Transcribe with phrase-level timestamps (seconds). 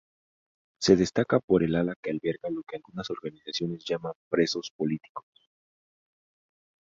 [0.79, 5.27] Se destaca por el ala que alberga lo que algunas organizaciones llaman "presos políticos".